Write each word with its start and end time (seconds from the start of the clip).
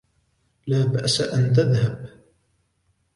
لا 0.67 0.85
بأس 0.85 1.21
أن 1.21 1.53
تذهب. 1.53 2.09